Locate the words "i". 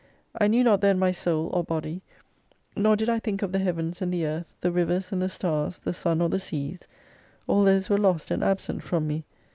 0.35-0.47, 3.07-3.19